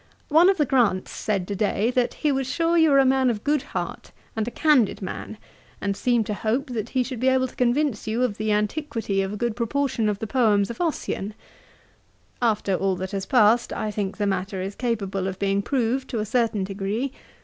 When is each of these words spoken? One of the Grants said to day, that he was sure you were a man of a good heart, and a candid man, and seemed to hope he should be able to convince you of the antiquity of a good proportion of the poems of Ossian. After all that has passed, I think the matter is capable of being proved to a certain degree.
One 0.29 0.49
of 0.49 0.57
the 0.57 0.65
Grants 0.65 1.11
said 1.11 1.47
to 1.47 1.55
day, 1.55 1.91
that 1.91 2.15
he 2.15 2.31
was 2.31 2.51
sure 2.51 2.75
you 2.75 2.89
were 2.89 2.97
a 2.97 3.05
man 3.05 3.29
of 3.29 3.35
a 3.37 3.41
good 3.41 3.61
heart, 3.61 4.11
and 4.35 4.47
a 4.47 4.49
candid 4.49 4.99
man, 4.99 5.37
and 5.79 5.95
seemed 5.95 6.25
to 6.25 6.33
hope 6.33 6.71
he 6.89 7.03
should 7.03 7.19
be 7.19 7.27
able 7.27 7.47
to 7.47 7.55
convince 7.55 8.07
you 8.07 8.23
of 8.23 8.37
the 8.39 8.51
antiquity 8.51 9.21
of 9.21 9.31
a 9.31 9.37
good 9.37 9.55
proportion 9.55 10.09
of 10.09 10.17
the 10.17 10.25
poems 10.25 10.71
of 10.71 10.81
Ossian. 10.81 11.35
After 12.41 12.73
all 12.73 12.95
that 12.95 13.11
has 13.11 13.27
passed, 13.27 13.71
I 13.73 13.91
think 13.91 14.17
the 14.17 14.25
matter 14.25 14.59
is 14.59 14.73
capable 14.73 15.27
of 15.27 15.37
being 15.37 15.61
proved 15.61 16.09
to 16.09 16.19
a 16.19 16.25
certain 16.25 16.63
degree. 16.63 17.11